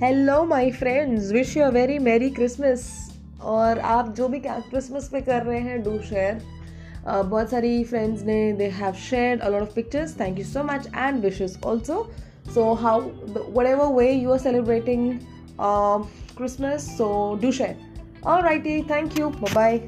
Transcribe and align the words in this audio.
hello 0.00 0.44
my 0.44 0.70
friends 0.70 1.30
wish 1.32 1.56
you 1.56 1.62
a 1.64 1.68
very 1.68 1.98
merry 1.98 2.28
Christmas 2.30 2.84
और 3.44 3.78
आप 3.78 4.08
जो 4.16 4.28
भी 4.28 4.38
क्रिसमस 4.40 5.08
पे 5.12 5.20
कर 5.20 5.42
रहे 5.42 5.58
हैं 5.60 5.82
डू 5.82 5.98
शेयर 6.00 6.38
uh, 6.38 7.24
बहुत 7.24 7.50
सारी 7.50 7.82
फ्रेंड्स 7.84 8.22
ने 8.22 8.52
they 8.52 8.68
have 8.76 8.92
shared 9.08 9.40
a 9.40 9.48
lot 9.48 9.62
of 9.62 9.74
pictures 9.74 10.18
thank 10.20 10.38
you 10.38 10.44
so 10.44 10.62
much 10.64 10.86
and 10.96 11.20
wishes 11.24 11.58
also 11.66 12.02
so 12.54 12.72
how 12.74 13.00
whatever 13.66 13.92
way 13.94 14.10
you 14.12 14.30
are 14.32 14.38
celebrating 14.38 15.12
Christmas 15.60 16.88
so 16.96 17.10
do 17.42 17.52
share 17.52 18.22
all 18.26 18.42
right 18.42 18.90
thank 18.90 19.18
you 19.18 19.28
bye 19.42 19.78